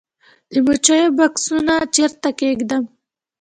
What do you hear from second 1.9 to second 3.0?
چیرته کیږدم؟